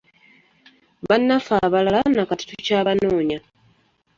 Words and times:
Bannaffe 1.07 1.53
abalala 1.65 1.99
na 2.15 2.23
kati 2.29 2.43
tukyabanoonya. 2.49 3.39